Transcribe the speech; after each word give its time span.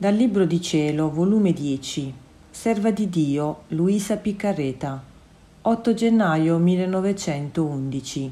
Dal 0.00 0.14
Libro 0.14 0.44
di 0.44 0.60
Cielo, 0.60 1.10
volume 1.10 1.52
10, 1.52 2.14
Serva 2.48 2.92
di 2.92 3.08
Dio, 3.08 3.62
Luisa 3.70 4.16
Piccarreta, 4.16 5.02
8 5.62 5.94
gennaio 5.94 6.56
1911. 6.58 8.30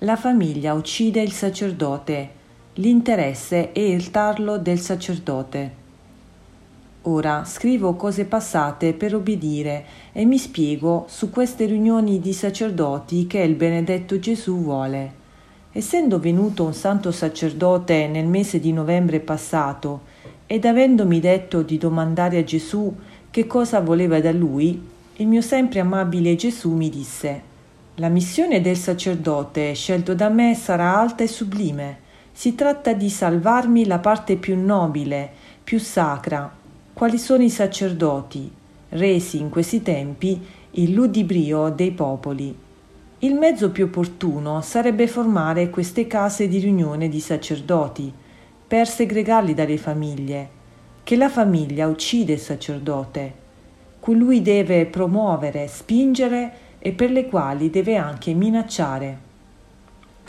La 0.00 0.16
famiglia 0.16 0.74
uccide 0.74 1.22
il 1.22 1.32
sacerdote, 1.32 2.30
l'interesse 2.74 3.72
è 3.72 3.78
il 3.78 4.10
tarlo 4.10 4.58
del 4.58 4.78
sacerdote. 4.78 5.72
Ora 7.04 7.46
scrivo 7.46 7.94
cose 7.94 8.26
passate 8.26 8.92
per 8.92 9.14
obbedire 9.14 9.86
e 10.12 10.26
mi 10.26 10.36
spiego 10.36 11.06
su 11.08 11.30
queste 11.30 11.64
riunioni 11.64 12.20
di 12.20 12.34
sacerdoti 12.34 13.26
che 13.26 13.38
il 13.38 13.54
benedetto 13.54 14.18
Gesù 14.18 14.60
vuole. 14.62 15.16
Essendo 15.72 16.18
venuto 16.18 16.64
un 16.64 16.74
santo 16.74 17.10
sacerdote 17.10 18.06
nel 18.06 18.26
mese 18.26 18.60
di 18.60 18.72
novembre 18.72 19.20
passato, 19.20 20.16
ed 20.50 20.64
avendomi 20.64 21.20
detto 21.20 21.60
di 21.60 21.76
domandare 21.76 22.38
a 22.38 22.42
Gesù 22.42 22.90
che 23.30 23.46
cosa 23.46 23.80
voleva 23.80 24.18
da 24.18 24.32
lui, 24.32 24.82
il 25.16 25.26
mio 25.26 25.42
sempre 25.42 25.80
amabile 25.80 26.36
Gesù 26.36 26.72
mi 26.72 26.88
disse 26.88 27.42
La 27.96 28.08
missione 28.08 28.62
del 28.62 28.78
sacerdote 28.78 29.74
scelto 29.74 30.14
da 30.14 30.30
me 30.30 30.54
sarà 30.54 30.98
alta 30.98 31.22
e 31.22 31.26
sublime. 31.26 31.98
Si 32.32 32.54
tratta 32.54 32.94
di 32.94 33.10
salvarmi 33.10 33.84
la 33.84 33.98
parte 33.98 34.36
più 34.36 34.56
nobile, 34.58 35.30
più 35.62 35.78
sacra, 35.78 36.50
quali 36.94 37.18
sono 37.18 37.42
i 37.42 37.50
sacerdoti, 37.50 38.50
resi 38.90 39.38
in 39.40 39.50
questi 39.50 39.82
tempi 39.82 40.42
il 40.70 40.92
ludibrio 40.92 41.68
dei 41.68 41.90
popoli. 41.90 42.56
Il 43.18 43.34
mezzo 43.34 43.70
più 43.70 43.84
opportuno 43.84 44.62
sarebbe 44.62 45.08
formare 45.08 45.68
queste 45.68 46.06
case 46.06 46.48
di 46.48 46.58
riunione 46.58 47.10
di 47.10 47.20
sacerdoti, 47.20 48.10
per 48.68 48.86
segregarli 48.86 49.54
dalle 49.54 49.78
famiglie, 49.78 50.50
che 51.02 51.16
la 51.16 51.30
famiglia 51.30 51.86
uccide 51.86 52.34
il 52.34 52.38
sacerdote, 52.38 53.32
cui 53.98 54.14
lui 54.14 54.42
deve 54.42 54.84
promuovere, 54.84 55.66
spingere 55.68 56.52
e 56.78 56.92
per 56.92 57.10
le 57.10 57.28
quali 57.28 57.70
deve 57.70 57.96
anche 57.96 58.34
minacciare. 58.34 59.26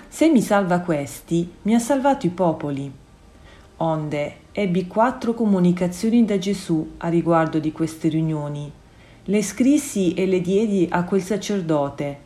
Se 0.08 0.30
mi 0.30 0.42
salva 0.42 0.80
questi, 0.80 1.52
mi 1.64 1.76
ha 1.76 1.80
salvato 1.80 2.28
i 2.28 2.30
popoli. 2.30 2.90
Onde 3.76 4.36
ebbi 4.54 4.88
quattro 4.88 5.34
comunicazioni 5.34 6.24
da 6.24 6.38
Gesù 6.38 6.94
a 7.00 7.10
riguardo 7.10 7.60
di 7.60 7.74
queste 7.74 8.08
riunioni. 8.08 8.72
Le 9.26 9.44
scrissi 9.44 10.14
e 10.14 10.26
le 10.26 10.40
diedi 10.40 10.88
a 10.90 11.04
quel 11.04 11.22
sacerdote, 11.22 12.18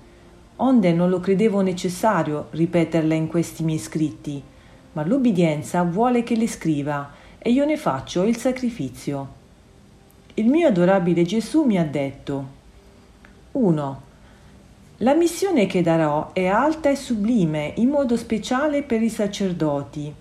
onde 0.58 0.94
non 0.94 1.10
lo 1.10 1.20
credevo 1.20 1.62
necessario 1.62 2.50
ripeterle 2.52 3.16
in 3.16 3.26
questi 3.26 3.64
miei 3.64 3.80
scritti 3.80 4.52
ma 4.94 5.04
l'ubbidienza 5.04 5.84
vuole 5.84 6.24
che 6.24 6.36
le 6.36 6.48
scriva 6.48 7.12
e 7.38 7.52
io 7.52 7.66
ne 7.66 7.78
faccio 7.78 8.24
il 8.24 8.38
sacrificio. 8.38 9.42
Il 10.36 10.48
mio 10.48 10.68
adorabile 10.68 11.24
Gesù 11.24 11.64
mi 11.64 11.78
ha 11.78 11.86
detto 11.86 12.48
1. 13.52 14.02
La 14.98 15.14
missione 15.14 15.66
che 15.66 15.82
darò 15.82 16.32
è 16.34 16.46
alta 16.46 16.90
e 16.90 16.96
sublime 16.96 17.74
in 17.78 17.90
modo 17.90 18.16
speciale 18.16 18.84
per 18.84 19.02
i 19.02 19.10
sacerdoti. 19.10 20.14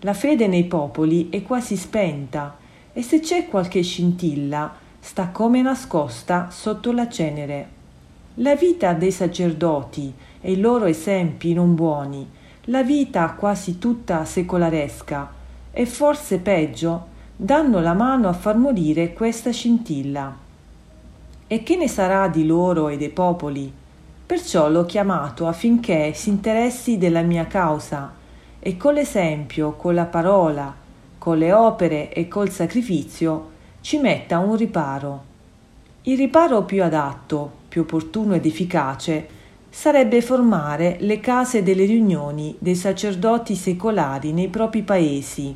La 0.00 0.14
fede 0.14 0.46
nei 0.46 0.64
popoli 0.64 1.28
è 1.28 1.42
quasi 1.42 1.76
spenta 1.76 2.56
e 2.92 3.02
se 3.02 3.20
c'è 3.20 3.48
qualche 3.48 3.82
scintilla 3.82 4.74
sta 5.00 5.28
come 5.28 5.62
nascosta 5.62 6.48
sotto 6.50 6.92
la 6.92 7.08
cenere. 7.08 7.74
La 8.36 8.54
vita 8.54 8.92
dei 8.92 9.10
sacerdoti 9.10 10.12
e 10.40 10.52
i 10.52 10.60
loro 10.60 10.84
esempi 10.86 11.52
non 11.52 11.74
buoni 11.74 12.35
la 12.68 12.82
vita 12.82 13.30
quasi 13.38 13.78
tutta 13.78 14.24
secolaresca 14.24 15.30
e 15.70 15.86
forse 15.86 16.38
peggio 16.38 17.14
danno 17.36 17.80
la 17.80 17.92
mano 17.92 18.28
a 18.28 18.32
far 18.32 18.56
morire 18.56 19.12
questa 19.12 19.50
scintilla. 19.50 20.34
E 21.46 21.62
che 21.62 21.76
ne 21.76 21.86
sarà 21.86 22.26
di 22.26 22.44
loro 22.44 22.88
e 22.88 22.96
dei 22.96 23.10
popoli? 23.10 23.72
Perciò 24.26 24.68
l'ho 24.68 24.84
chiamato 24.84 25.46
affinché 25.46 26.12
si 26.12 26.28
interessi 26.28 26.98
della 26.98 27.22
mia 27.22 27.46
causa 27.46 28.12
e 28.58 28.76
con 28.76 28.94
l'esempio, 28.94 29.72
con 29.72 29.94
la 29.94 30.06
parola, 30.06 30.74
con 31.18 31.38
le 31.38 31.52
opere 31.52 32.12
e 32.12 32.26
col 32.26 32.50
sacrificio 32.50 33.50
ci 33.80 33.98
metta 33.98 34.38
un 34.38 34.56
riparo. 34.56 35.24
Il 36.02 36.16
riparo 36.16 36.64
più 36.64 36.82
adatto, 36.82 37.48
più 37.68 37.82
opportuno 37.82 38.34
ed 38.34 38.44
efficace 38.44 39.35
sarebbe 39.76 40.22
formare 40.22 40.96
le 41.00 41.20
case 41.20 41.62
delle 41.62 41.84
riunioni 41.84 42.56
dei 42.58 42.74
sacerdoti 42.74 43.54
secolari 43.54 44.32
nei 44.32 44.48
propri 44.48 44.80
paesi, 44.80 45.54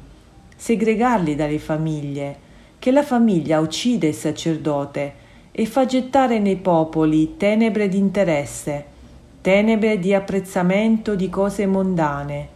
segregarli 0.55 1.35
dalle 1.35 1.59
famiglie, 1.59 2.37
che 2.79 2.91
la 2.91 3.03
famiglia 3.03 3.61
uccide 3.61 4.09
il 4.09 4.15
sacerdote 4.15 5.15
e 5.51 5.65
fa 5.65 5.87
gettare 5.87 6.39
nei 6.39 6.57
popoli 6.57 7.39
tenebre 7.39 7.89
di 7.89 7.97
interesse, 7.97 8.85
tenebre 9.41 9.99
di 9.99 10.13
apprezzamento 10.13 11.15
di 11.15 11.31
cose 11.31 11.65
mondane, 11.65 12.49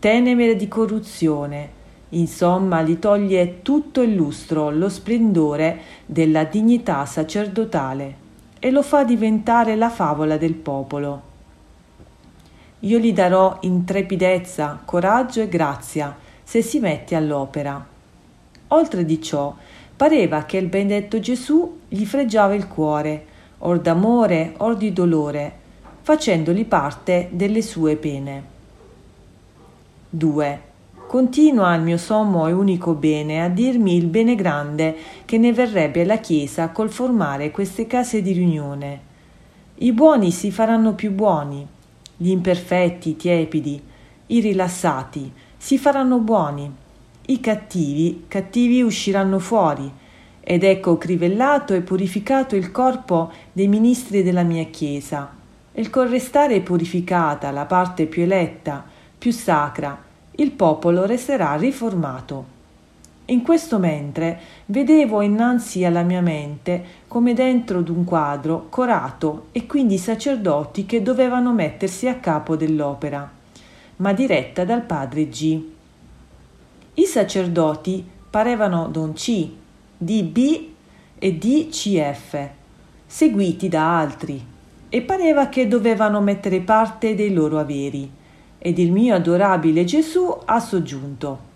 tenebre 0.00 0.56
di 0.56 0.68
corruzione, 0.68 1.70
insomma 2.10 2.82
gli 2.82 2.98
toglie 2.98 3.62
tutto 3.62 4.02
il 4.02 4.14
lustro, 4.14 4.68
lo 4.68 4.90
splendore 4.90 5.80
della 6.04 6.44
dignità 6.44 7.06
sacerdotale 7.06 8.26
e 8.58 8.70
lo 8.70 8.82
fa 8.82 9.04
diventare 9.04 9.76
la 9.76 9.90
favola 9.90 10.36
del 10.36 10.54
popolo. 10.54 11.22
Io 12.80 12.98
gli 12.98 13.12
darò 13.12 13.58
intrepidezza, 13.62 14.80
coraggio 14.84 15.40
e 15.40 15.48
grazia 15.48 16.16
se 16.42 16.62
si 16.62 16.78
mette 16.78 17.14
all'opera. 17.14 17.84
Oltre 18.68 19.04
di 19.04 19.20
ciò, 19.20 19.54
pareva 19.96 20.44
che 20.44 20.58
il 20.58 20.66
benedetto 20.66 21.18
Gesù 21.18 21.80
gli 21.88 22.04
fregiava 22.04 22.54
il 22.54 22.68
cuore, 22.68 23.26
or 23.58 23.80
d'amore, 23.80 24.54
or 24.58 24.76
di 24.76 24.92
dolore, 24.92 25.52
facendogli 26.02 26.64
parte 26.64 27.28
delle 27.32 27.62
sue 27.62 27.96
pene. 27.96 28.56
2. 30.10 30.67
Continua 31.08 31.74
il 31.74 31.80
mio 31.80 31.96
sommo 31.96 32.48
e 32.48 32.52
unico 32.52 32.92
bene 32.92 33.42
a 33.42 33.48
dirmi 33.48 33.96
il 33.96 34.08
bene 34.08 34.34
grande 34.34 34.94
che 35.24 35.38
ne 35.38 35.54
verrebbe 35.54 36.02
alla 36.02 36.18
Chiesa 36.18 36.68
col 36.68 36.90
formare 36.90 37.50
queste 37.50 37.86
case 37.86 38.20
di 38.20 38.32
riunione. 38.32 39.00
I 39.76 39.94
buoni 39.94 40.30
si 40.30 40.50
faranno 40.50 40.92
più 40.92 41.12
buoni, 41.12 41.66
gli 42.14 42.28
imperfetti, 42.28 43.16
tiepidi, 43.16 43.82
i 44.26 44.40
rilassati 44.40 45.32
si 45.56 45.78
faranno 45.78 46.18
buoni, 46.18 46.70
i 47.28 47.40
cattivi, 47.40 48.24
cattivi 48.28 48.82
usciranno 48.82 49.38
fuori, 49.38 49.90
ed 50.40 50.62
ecco 50.62 50.98
crivellato 50.98 51.72
e 51.72 51.80
purificato 51.80 52.54
il 52.54 52.70
corpo 52.70 53.32
dei 53.50 53.66
ministri 53.66 54.22
della 54.22 54.42
mia 54.42 54.64
Chiesa, 54.64 55.32
e 55.72 55.80
il 55.80 55.88
correstare 55.88 56.60
purificata 56.60 57.50
la 57.50 57.64
parte 57.64 58.04
più 58.04 58.24
eletta, 58.24 58.84
più 59.16 59.32
sacra, 59.32 60.04
il 60.40 60.52
popolo 60.52 61.04
resterà 61.04 61.56
riformato. 61.56 62.56
In 63.26 63.42
questo 63.42 63.78
mentre 63.78 64.40
vedevo 64.66 65.20
innanzi 65.20 65.84
alla 65.84 66.02
mia 66.02 66.20
mente, 66.20 66.84
come 67.08 67.34
dentro 67.34 67.82
d'un 67.82 68.04
quadro, 68.04 68.66
Corato 68.68 69.46
e 69.50 69.66
quindi 69.66 69.94
i 69.94 69.98
sacerdoti 69.98 70.86
che 70.86 71.02
dovevano 71.02 71.52
mettersi 71.52 72.06
a 72.06 72.14
capo 72.14 72.54
dell'opera, 72.54 73.28
ma 73.96 74.12
diretta 74.12 74.64
dal 74.64 74.82
padre 74.82 75.28
G. 75.28 75.60
I 76.94 77.04
sacerdoti 77.04 78.06
parevano 78.30 78.86
Don 78.88 79.14
C, 79.14 79.50
DB 79.96 80.68
e 81.18 81.36
DCF, 81.36 82.48
seguiti 83.06 83.68
da 83.68 83.98
altri, 83.98 84.42
e 84.88 85.02
pareva 85.02 85.48
che 85.48 85.66
dovevano 85.66 86.20
mettere 86.20 86.60
parte 86.60 87.16
dei 87.16 87.32
loro 87.32 87.58
averi 87.58 88.17
ed 88.58 88.78
il 88.78 88.90
mio 88.90 89.14
adorabile 89.14 89.84
Gesù 89.84 90.36
ha 90.44 90.58
soggiunto. 90.58 91.46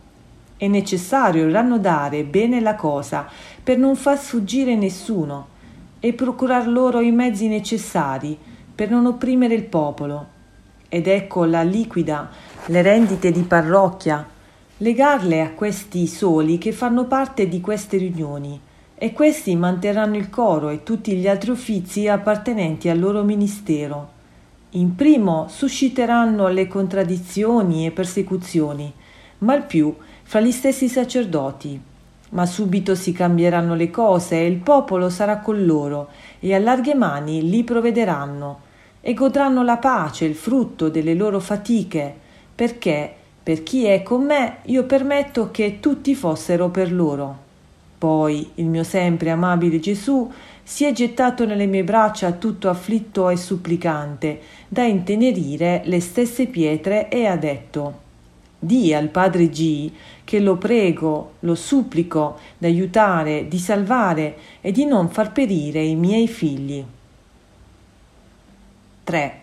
È 0.56 0.68
necessario 0.68 1.50
rannodare 1.50 2.22
bene 2.22 2.60
la 2.60 2.76
cosa 2.76 3.28
per 3.62 3.78
non 3.78 3.96
far 3.96 4.18
sfuggire 4.18 4.76
nessuno 4.76 5.48
e 5.98 6.12
procurar 6.12 6.68
loro 6.68 7.00
i 7.00 7.10
mezzi 7.10 7.48
necessari 7.48 8.38
per 8.74 8.88
non 8.90 9.06
opprimere 9.06 9.54
il 9.54 9.64
popolo. 9.64 10.26
Ed 10.88 11.08
ecco 11.08 11.44
la 11.44 11.62
liquida, 11.62 12.30
le 12.66 12.82
rendite 12.82 13.32
di 13.32 13.42
parrocchia, 13.42 14.24
legarle 14.78 15.40
a 15.40 15.50
questi 15.50 16.06
soli 16.06 16.58
che 16.58 16.70
fanno 16.70 17.06
parte 17.06 17.48
di 17.48 17.60
queste 17.60 17.96
riunioni 17.96 18.60
e 18.94 19.12
questi 19.12 19.56
manterranno 19.56 20.16
il 20.16 20.30
coro 20.30 20.68
e 20.68 20.84
tutti 20.84 21.16
gli 21.16 21.26
altri 21.26 21.50
uffizi 21.50 22.06
appartenenti 22.06 22.88
al 22.88 23.00
loro 23.00 23.24
ministero 23.24 24.11
in 24.74 24.94
primo 24.94 25.46
susciteranno 25.48 26.48
le 26.48 26.66
contraddizioni 26.66 27.86
e 27.86 27.90
persecuzioni, 27.90 28.92
mal 29.38 29.66
più 29.66 29.94
fra 30.22 30.40
gli 30.40 30.50
stessi 30.50 30.88
sacerdoti. 30.88 31.80
Ma 32.30 32.46
subito 32.46 32.94
si 32.94 33.12
cambieranno 33.12 33.74
le 33.74 33.90
cose 33.90 34.36
e 34.36 34.46
il 34.46 34.56
popolo 34.56 35.10
sarà 35.10 35.38
con 35.38 35.64
loro 35.66 36.08
e 36.40 36.54
a 36.54 36.58
larghe 36.58 36.94
mani 36.94 37.48
li 37.50 37.62
provvederanno 37.62 38.60
e 39.00 39.12
godranno 39.12 39.62
la 39.62 39.76
pace, 39.76 40.24
il 40.24 40.34
frutto 40.34 40.88
delle 40.88 41.14
loro 41.14 41.40
fatiche, 41.40 42.14
perché 42.54 43.16
Per 43.42 43.64
chi 43.64 43.86
è 43.86 44.04
con 44.04 44.24
me, 44.24 44.58
io 44.66 44.84
permetto 44.84 45.50
che 45.50 45.80
tutti 45.80 46.14
fossero 46.14 46.68
per 46.68 46.92
loro. 46.92 47.50
Poi 48.02 48.50
il 48.56 48.66
mio 48.66 48.82
sempre 48.82 49.30
amabile 49.30 49.78
Gesù 49.78 50.28
si 50.60 50.84
è 50.84 50.90
gettato 50.90 51.46
nelle 51.46 51.66
mie 51.66 51.84
braccia 51.84 52.32
tutto 52.32 52.68
afflitto 52.68 53.28
e 53.28 53.36
supplicante, 53.36 54.40
da 54.66 54.82
intenerire 54.82 55.82
le 55.84 56.00
stesse 56.00 56.46
pietre 56.46 57.08
e 57.08 57.26
ha 57.26 57.36
detto 57.36 58.00
Dì 58.58 58.92
al 58.92 59.06
padre 59.06 59.48
G 59.48 59.88
che 60.24 60.40
lo 60.40 60.56
prego, 60.56 61.34
lo 61.38 61.54
supplico 61.54 62.40
d'aiutare, 62.58 63.46
di 63.46 63.60
salvare 63.60 64.36
e 64.60 64.72
di 64.72 64.84
non 64.84 65.08
far 65.08 65.30
perire 65.30 65.80
i 65.80 65.94
miei 65.94 66.26
figli. 66.26 66.84
3. 69.04 69.40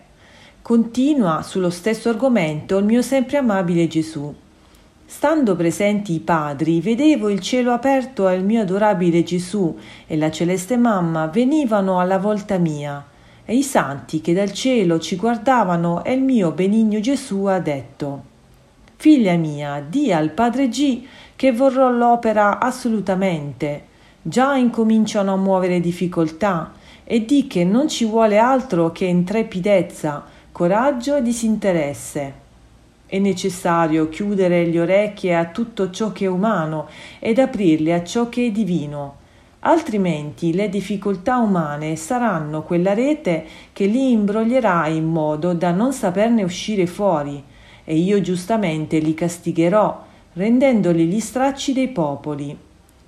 Continua 0.60 1.40
sullo 1.40 1.70
stesso 1.70 2.10
argomento 2.10 2.76
il 2.76 2.84
mio 2.84 3.00
sempre 3.00 3.38
amabile 3.38 3.88
Gesù. 3.88 4.34
Stando 5.12 5.56
presenti 5.56 6.14
i 6.14 6.20
padri, 6.20 6.80
vedevo 6.80 7.30
il 7.30 7.40
cielo 7.40 7.72
aperto 7.72 8.28
il 8.28 8.44
mio 8.44 8.60
adorabile 8.60 9.24
Gesù 9.24 9.76
e 10.06 10.16
la 10.16 10.30
celeste 10.30 10.76
mamma 10.76 11.26
venivano 11.26 11.98
alla 11.98 12.18
volta 12.18 12.58
mia, 12.58 13.04
e 13.44 13.56
i 13.56 13.64
santi 13.64 14.20
che 14.20 14.32
dal 14.32 14.52
cielo 14.52 15.00
ci 15.00 15.16
guardavano 15.16 16.04
e 16.04 16.12
il 16.12 16.22
mio 16.22 16.52
benigno 16.52 17.00
Gesù 17.00 17.46
ha 17.46 17.58
detto 17.58 18.22
Figlia 18.94 19.34
mia, 19.34 19.84
di 19.86 20.12
al 20.12 20.30
padre 20.30 20.68
G 20.68 21.02
che 21.34 21.50
vorrò 21.50 21.90
l'opera 21.90 22.60
assolutamente. 22.60 23.86
Già 24.22 24.54
incominciano 24.54 25.32
a 25.32 25.36
muovere 25.36 25.80
difficoltà 25.80 26.70
e 27.02 27.24
di 27.24 27.48
che 27.48 27.64
non 27.64 27.88
ci 27.88 28.04
vuole 28.04 28.38
altro 28.38 28.92
che 28.92 29.06
intrepidezza, 29.06 30.24
coraggio 30.52 31.16
e 31.16 31.22
disinteresse. 31.22 32.39
È 33.10 33.18
necessario 33.18 34.08
chiudere 34.08 34.64
le 34.66 34.78
orecchie 34.78 35.34
a 35.34 35.46
tutto 35.46 35.90
ciò 35.90 36.12
che 36.12 36.26
è 36.26 36.28
umano 36.28 36.86
ed 37.18 37.40
aprirle 37.40 37.92
a 37.92 38.04
ciò 38.04 38.28
che 38.28 38.46
è 38.46 38.50
divino. 38.52 39.16
Altrimenti 39.62 40.54
le 40.54 40.68
difficoltà 40.68 41.38
umane 41.38 41.96
saranno 41.96 42.62
quella 42.62 42.94
rete 42.94 43.44
che 43.72 43.86
li 43.86 44.12
imbroglierà 44.12 44.86
in 44.86 45.06
modo 45.06 45.54
da 45.54 45.72
non 45.72 45.92
saperne 45.92 46.44
uscire 46.44 46.86
fuori, 46.86 47.42
e 47.82 47.96
io 47.96 48.20
giustamente 48.20 49.00
li 49.00 49.12
castigherò, 49.12 50.04
rendendoli 50.34 51.06
gli 51.06 51.18
stracci 51.18 51.72
dei 51.72 51.88
popoli. 51.88 52.56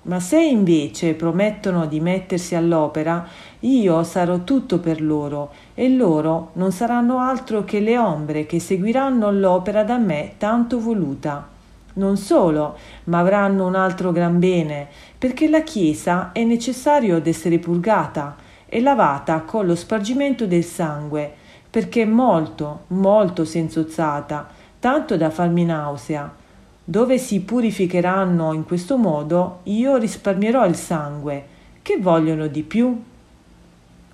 Ma 0.05 0.19
se 0.19 0.41
invece 0.41 1.13
promettono 1.13 1.85
di 1.85 2.01
mettersi 2.01 2.55
all'opera, 2.55 3.25
io 3.59 4.03
sarò 4.03 4.39
tutto 4.39 4.79
per 4.79 5.01
loro, 5.01 5.51
e 5.73 5.87
loro 5.87 6.49
non 6.53 6.73
saranno 6.73 7.19
altro 7.19 7.63
che 7.63 7.79
le 7.79 7.97
ombre 7.97 8.45
che 8.45 8.59
seguiranno 8.59 9.31
l'opera 9.31 9.85
da 9.85 9.97
me 9.97 10.33
tanto 10.37 10.81
voluta. 10.81 11.47
Non 11.93 12.17
solo, 12.17 12.77
ma 13.05 13.19
avranno 13.19 13.65
un 13.65 13.75
altro 13.75 14.11
gran 14.11 14.39
bene, 14.39 14.87
perché 15.17 15.47
la 15.47 15.61
Chiesa 15.61 16.33
è 16.33 16.43
necessario 16.43 17.21
d'essere 17.21 17.59
purgata 17.59 18.35
e 18.65 18.81
lavata 18.81 19.43
con 19.43 19.65
lo 19.65 19.75
spargimento 19.75 20.45
del 20.45 20.65
sangue, 20.65 21.31
perché 21.69 22.01
è 22.01 22.05
molto, 22.05 22.81
molto 22.87 23.45
senzozzata, 23.45 24.49
tanto 24.79 25.15
da 25.15 25.29
farmi 25.29 25.63
nausea 25.63 26.41
dove 26.83 27.17
si 27.17 27.41
purificheranno 27.41 28.51
in 28.53 28.65
questo 28.65 28.97
modo, 28.97 29.59
io 29.63 29.95
risparmierò 29.97 30.65
il 30.65 30.75
sangue. 30.75 31.45
Che 31.81 31.97
vogliono 31.99 32.47
di 32.47 32.63
più? 32.63 33.01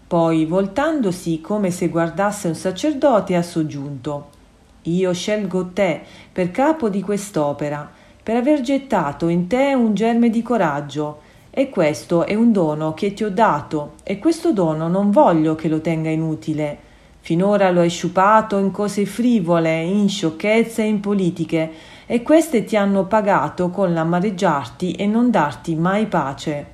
Poi, 0.07 0.45
voltandosi 0.45 1.41
come 1.41 1.71
se 1.71 1.87
guardasse 1.89 2.47
un 2.47 2.55
sacerdote, 2.55 3.35
ha 3.35 3.41
soggiunto 3.41 4.29
Io 4.83 5.13
scelgo 5.13 5.71
te 5.73 6.01
per 6.31 6.51
capo 6.51 6.89
di 6.89 7.01
quest'opera, 7.01 7.89
per 8.21 8.35
aver 8.35 8.61
gettato 8.61 9.27
in 9.27 9.47
te 9.47 9.73
un 9.73 9.93
germe 9.93 10.29
di 10.29 10.41
coraggio, 10.41 11.21
e 11.51 11.69
questo 11.69 12.25
è 12.25 12.35
un 12.35 12.51
dono 12.51 12.93
che 12.93 13.13
ti 13.13 13.23
ho 13.23 13.31
dato, 13.31 13.93
e 14.03 14.19
questo 14.19 14.53
dono 14.53 14.87
non 14.87 15.11
voglio 15.11 15.55
che 15.55 15.67
lo 15.67 15.81
tenga 15.81 16.09
inutile. 16.09 16.77
Finora 17.19 17.69
lo 17.69 17.81
hai 17.81 17.89
sciupato 17.89 18.57
in 18.57 18.71
cose 18.71 19.05
frivole, 19.05 19.81
in 19.81 20.07
sciocchezze 20.07 20.83
e 20.83 20.87
in 20.87 20.99
politiche, 20.99 21.71
e 22.11 22.23
queste 22.23 22.63
ti 22.63 22.75
hanno 22.75 23.05
pagato 23.05 23.69
con 23.69 23.93
l'amareggiarti 23.93 24.93
e 24.93 25.05
non 25.05 25.29
darti 25.29 25.75
mai 25.75 26.07
pace. 26.07 26.65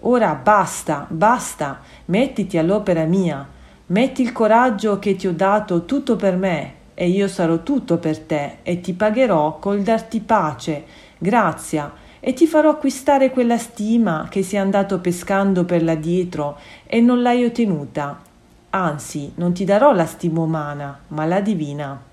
Ora 0.00 0.34
basta, 0.34 1.06
basta, 1.08 1.80
mettiti 2.06 2.58
all'opera 2.58 3.04
mia, 3.04 3.48
metti 3.86 4.20
il 4.20 4.32
coraggio 4.32 4.98
che 4.98 5.16
ti 5.16 5.26
ho 5.26 5.32
dato 5.32 5.86
tutto 5.86 6.16
per 6.16 6.36
me, 6.36 6.74
e 6.92 7.08
io 7.08 7.28
sarò 7.28 7.62
tutto 7.62 7.96
per 7.96 8.18
te, 8.18 8.58
e 8.62 8.82
ti 8.82 8.92
pagherò 8.92 9.58
col 9.58 9.80
darti 9.80 10.20
pace, 10.20 10.84
grazia, 11.16 11.90
e 12.20 12.34
ti 12.34 12.46
farò 12.46 12.72
acquistare 12.72 13.30
quella 13.30 13.56
stima 13.56 14.26
che 14.28 14.42
sei 14.42 14.58
andato 14.58 15.00
pescando 15.00 15.64
per 15.64 15.82
là 15.82 15.94
dietro 15.94 16.58
e 16.84 17.00
non 17.00 17.22
l'hai 17.22 17.42
ottenuta. 17.42 18.20
Anzi, 18.68 19.32
non 19.36 19.54
ti 19.54 19.64
darò 19.64 19.94
la 19.94 20.04
stima 20.04 20.42
umana, 20.42 20.98
ma 21.08 21.24
la 21.24 21.40
divina. 21.40 22.10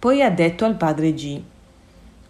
Poi 0.00 0.22
ha 0.22 0.30
detto 0.30 0.64
al 0.64 0.76
padre 0.76 1.12
G. 1.12 1.38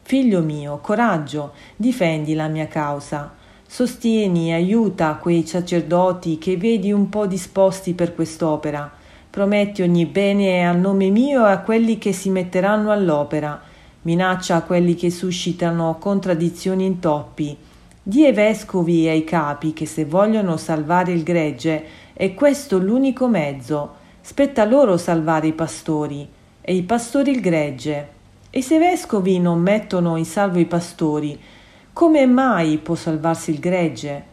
Figlio 0.03 0.43
mio, 0.43 0.79
coraggio, 0.83 1.53
difendi 1.77 2.35
la 2.35 2.49
mia 2.49 2.67
causa. 2.67 3.33
Sostieni 3.65 4.49
e 4.49 4.55
aiuta 4.55 5.15
quei 5.15 5.47
sacerdoti 5.47 6.37
che 6.37 6.57
vedi 6.57 6.91
un 6.91 7.09
po' 7.09 7.29
disposti 7.29 7.93
per 7.93 8.13
quest'opera. 8.13 8.91
Prometti 9.31 9.83
ogni 9.83 10.05
bene 10.07 10.67
al 10.67 10.79
nome 10.79 11.11
mio 11.11 11.47
e 11.47 11.53
a 11.53 11.61
quelli 11.61 11.97
che 11.99 12.13
si 12.13 12.29
metteranno 12.31 12.91
all'opera. 12.91 13.63
Minaccia 14.03 14.57
a 14.57 14.63
quelli 14.63 14.97
che 14.97 15.11
suscitano 15.13 15.97
contraddizioni 16.01 16.85
intoppi. 16.85 17.57
Di 18.03 18.25
ai 18.25 18.33
vescovi 18.33 19.07
e 19.07 19.11
ai 19.11 19.23
capi 19.23 19.73
che 19.73 19.87
se 19.87 20.05
vogliono 20.05 20.57
salvare 20.57 21.13
il 21.13 21.23
gregge 21.23 21.85
è 22.15 22.35
questo 22.35 22.79
l'unico 22.79 23.29
mezzo. 23.29 23.95
Spetta 24.21 24.65
loro 24.65 24.97
salvare 24.97 25.47
i 25.47 25.53
pastori 25.53 26.39
e 26.61 26.75
i 26.75 26.83
pastori 26.83 27.31
il 27.31 27.41
gregge. 27.41 28.09
E 28.51 28.63
se 28.63 28.77
i 28.77 28.79
vescovi 28.79 29.39
non 29.39 29.61
mettono 29.61 30.17
in 30.17 30.25
salvo 30.25 30.59
i 30.59 30.67
pastori, 30.67 31.39
come 31.93 32.27
mai 32.27 32.79
può 32.79 32.95
salvarsi 32.95 33.51
il 33.51 33.59
gregge? 33.59 34.25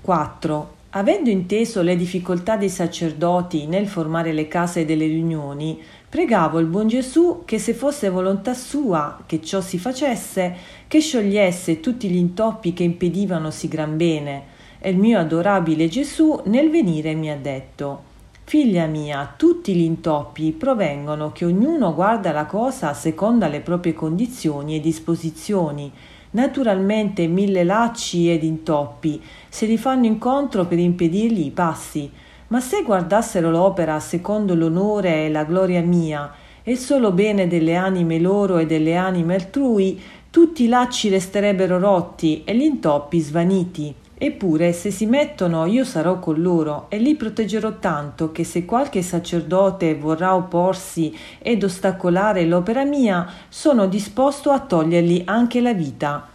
4. 0.00 0.74
Avendo 0.90 1.30
inteso 1.30 1.80
le 1.80 1.96
difficoltà 1.96 2.56
dei 2.56 2.68
sacerdoti 2.68 3.66
nel 3.66 3.88
formare 3.88 4.32
le 4.32 4.46
case 4.48 4.84
delle 4.84 5.06
riunioni, 5.06 5.80
pregavo 6.08 6.58
il 6.58 6.66
buon 6.66 6.88
Gesù 6.88 7.44
che 7.46 7.58
se 7.58 7.72
fosse 7.72 8.10
volontà 8.10 8.52
sua 8.52 9.22
che 9.24 9.40
ciò 9.40 9.60
si 9.62 9.78
facesse, 9.78 10.54
che 10.88 11.00
sciogliesse 11.00 11.80
tutti 11.80 12.08
gli 12.08 12.16
intoppi 12.16 12.74
che 12.74 12.82
impedivano 12.82 13.50
sì 13.50 13.68
gran 13.68 13.96
bene. 13.96 14.44
E 14.78 14.90
il 14.90 14.98
mio 14.98 15.18
adorabile 15.18 15.88
Gesù 15.88 16.42
nel 16.46 16.68
venire 16.68 17.14
mi 17.14 17.30
ha 17.30 17.36
detto 17.36 18.10
Figlia 18.52 18.84
mia, 18.84 19.32
tutti 19.34 19.74
gli 19.74 19.80
intoppi 19.80 20.52
provengono 20.52 21.32
che 21.32 21.46
ognuno 21.46 21.94
guarda 21.94 22.32
la 22.32 22.44
cosa 22.44 22.92
secondo 22.92 23.48
le 23.48 23.60
proprie 23.60 23.94
condizioni 23.94 24.76
e 24.76 24.80
disposizioni. 24.80 25.90
Naturalmente 26.32 27.26
mille 27.28 27.64
lacci 27.64 28.30
ed 28.30 28.42
intoppi 28.42 29.22
se 29.48 29.64
li 29.64 29.78
fanno 29.78 30.04
incontro 30.04 30.66
per 30.66 30.78
impedirgli 30.78 31.46
i 31.46 31.50
passi, 31.50 32.10
ma 32.48 32.60
se 32.60 32.82
guardassero 32.82 33.50
l'opera 33.50 33.98
secondo 34.00 34.54
l'onore 34.54 35.24
e 35.24 35.30
la 35.30 35.44
gloria 35.44 35.80
mia 35.80 36.30
e 36.62 36.76
solo 36.76 37.10
bene 37.10 37.46
delle 37.46 37.74
anime 37.74 38.18
loro 38.18 38.58
e 38.58 38.66
delle 38.66 38.96
anime 38.96 39.36
altrui, 39.36 39.98
tutti 40.28 40.64
i 40.64 40.68
lacci 40.68 41.08
resterebbero 41.08 41.78
rotti 41.78 42.44
e 42.44 42.54
gli 42.54 42.64
intoppi 42.64 43.18
svaniti. 43.18 43.94
Eppure, 44.14 44.72
se 44.72 44.90
si 44.92 45.06
mettono, 45.06 45.66
io 45.66 45.84
sarò 45.84 46.20
con 46.20 46.40
loro 46.40 46.86
e 46.90 46.98
li 46.98 47.16
proteggerò 47.16 47.78
tanto 47.78 48.30
che 48.30 48.44
se 48.44 48.64
qualche 48.64 49.02
sacerdote 49.02 49.96
vorrà 49.96 50.36
opporsi 50.36 51.12
ed 51.40 51.64
ostacolare 51.64 52.44
l'opera 52.44 52.84
mia, 52.84 53.28
sono 53.48 53.86
disposto 53.86 54.50
a 54.50 54.60
togliergli 54.60 55.22
anche 55.26 55.60
la 55.60 55.72
vita. 55.72 56.28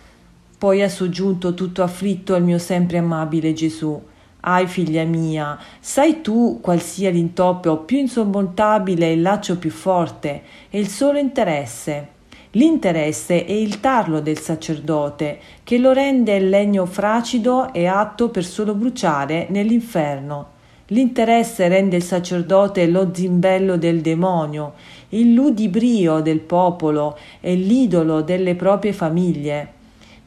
Poi 0.57 0.81
ha 0.81 0.89
soggiunto 0.89 1.53
tutto 1.53 1.81
afflitto 1.81 2.33
al 2.33 2.43
mio 2.43 2.57
sempre 2.57 2.97
amabile 2.97 3.53
Gesù. 3.53 4.01
Ai 4.41 4.67
figlia 4.67 5.03
mia, 5.03 5.57
sai 5.79 6.21
tu 6.21 6.59
qual 6.61 6.81
sia 6.81 7.09
l'intoppo 7.09 7.77
più 7.79 7.99
insormontabile 7.99 9.07
e 9.07 9.13
il 9.13 9.21
laccio 9.21 9.57
più 9.57 9.71
forte, 9.71 10.43
e 10.69 10.79
il 10.79 10.87
solo 10.87 11.19
interesse 11.19 12.15
L'interesse 12.57 13.45
è 13.45 13.51
il 13.51 13.79
tarlo 13.79 14.19
del 14.19 14.39
sacerdote, 14.39 15.37
che 15.63 15.77
lo 15.77 15.91
rende 15.91 16.35
il 16.37 16.49
legno 16.49 16.87
fracido 16.87 17.71
e 17.71 17.85
atto 17.85 18.29
per 18.29 18.43
solo 18.43 18.73
bruciare 18.73 19.45
nell'inferno. 19.51 20.55
L'interesse 20.87 21.67
rende 21.67 21.97
il 21.97 22.01
sacerdote 22.01 22.87
lo 22.87 23.11
zimbello 23.13 23.77
del 23.77 24.01
demonio, 24.01 24.73
il 25.09 25.35
ludibrio 25.35 26.19
del 26.21 26.39
popolo 26.39 27.15
e 27.41 27.53
l'idolo 27.53 28.21
delle 28.21 28.55
proprie 28.55 28.91
famiglie. 28.91 29.73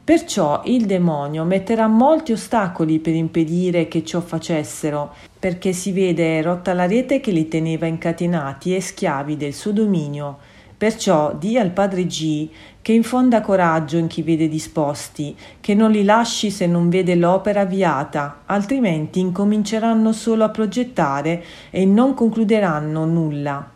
Perciò 0.04 0.62
il 0.66 0.86
demonio 0.86 1.42
metterà 1.42 1.88
molti 1.88 2.30
ostacoli 2.30 3.00
per 3.00 3.14
impedire 3.14 3.88
che 3.88 4.04
ciò 4.04 4.20
facessero, 4.20 5.14
perché 5.36 5.72
si 5.72 5.90
vede 5.90 6.40
rotta 6.42 6.74
la 6.74 6.86
rete 6.86 7.18
che 7.18 7.32
li 7.32 7.48
teneva 7.48 7.86
incatenati 7.86 8.76
e 8.76 8.80
schiavi 8.80 9.36
del 9.36 9.52
suo 9.52 9.72
dominio 9.72 10.58
Perciò 10.80 11.34
di 11.38 11.58
al 11.58 11.72
padre 11.72 12.06
G 12.06 12.48
che 12.80 12.92
infonda 12.94 13.42
coraggio 13.42 13.98
in 13.98 14.06
chi 14.06 14.22
vede 14.22 14.48
disposti, 14.48 15.36
che 15.60 15.74
non 15.74 15.90
li 15.90 16.04
lasci 16.04 16.50
se 16.50 16.66
non 16.66 16.88
vede 16.88 17.16
l'opera 17.16 17.60
avviata, 17.60 18.44
altrimenti 18.46 19.20
incominceranno 19.20 20.10
solo 20.12 20.42
a 20.42 20.48
progettare 20.48 21.44
e 21.68 21.84
non 21.84 22.14
concluderanno 22.14 23.04
nulla. 23.04 23.70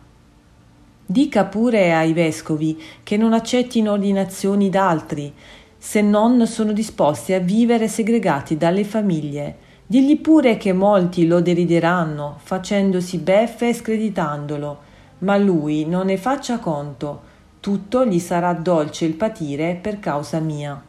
Dica 1.05 1.45
pure 1.45 1.93
ai 1.93 2.11
vescovi 2.13 2.81
che 3.03 3.17
non 3.17 3.33
accettino 3.33 3.91
ordinazioni 3.91 4.71
d'altri, 4.71 5.31
se 5.77 6.01
non 6.01 6.47
sono 6.47 6.71
disposti 6.71 7.33
a 7.33 7.39
vivere 7.39 7.87
segregati 7.87 8.57
dalle 8.57 8.83
famiglie. 8.83 9.57
Digli 9.85 10.17
pure 10.17 10.57
che 10.57 10.73
molti 10.73 11.27
lo 11.27 11.39
derideranno, 11.39 12.39
facendosi 12.41 13.19
beffe 13.19 13.69
e 13.69 13.73
screditandolo, 13.75 14.93
ma 15.25 15.37
lui 15.37 15.85
non 15.87 16.05
ne 16.05 16.17
faccia 16.17 16.59
conto, 16.59 17.21
tutto 17.59 18.05
gli 18.05 18.19
sarà 18.19 18.53
dolce 18.53 19.05
il 19.05 19.15
patire 19.15 19.73
per 19.73 19.99
causa 19.99 20.39
mia. 20.39 20.84